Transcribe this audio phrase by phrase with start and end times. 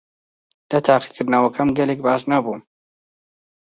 [0.71, 2.61] لە تاقیکردنەوەکەم گەلێک باش نەبووم.